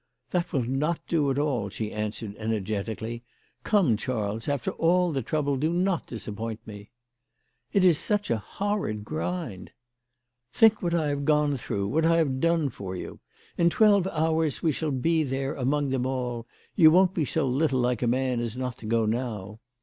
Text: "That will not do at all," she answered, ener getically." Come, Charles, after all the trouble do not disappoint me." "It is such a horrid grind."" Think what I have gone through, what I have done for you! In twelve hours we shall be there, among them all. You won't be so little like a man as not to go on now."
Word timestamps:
"That 0.31 0.51
will 0.51 0.63
not 0.63 0.99
do 1.07 1.29
at 1.29 1.37
all," 1.37 1.69
she 1.69 1.91
answered, 1.91 2.35
ener 2.37 2.59
getically." 2.59 3.21
Come, 3.63 3.97
Charles, 3.97 4.47
after 4.47 4.71
all 4.71 5.11
the 5.11 5.21
trouble 5.21 5.57
do 5.57 5.71
not 5.71 6.07
disappoint 6.07 6.65
me." 6.65 6.89
"It 7.71 7.85
is 7.85 7.99
such 7.99 8.31
a 8.31 8.37
horrid 8.39 9.05
grind."" 9.05 9.69
Think 10.55 10.81
what 10.81 10.95
I 10.95 11.09
have 11.09 11.23
gone 11.23 11.55
through, 11.55 11.87
what 11.89 12.07
I 12.07 12.17
have 12.17 12.39
done 12.39 12.69
for 12.69 12.95
you! 12.95 13.19
In 13.59 13.69
twelve 13.69 14.07
hours 14.07 14.63
we 14.63 14.71
shall 14.71 14.89
be 14.89 15.23
there, 15.23 15.53
among 15.53 15.89
them 15.89 16.07
all. 16.07 16.47
You 16.75 16.89
won't 16.89 17.13
be 17.13 17.23
so 17.23 17.47
little 17.47 17.79
like 17.79 18.01
a 18.01 18.07
man 18.07 18.39
as 18.39 18.57
not 18.57 18.79
to 18.79 18.87
go 18.87 19.03
on 19.03 19.11
now." 19.11 19.59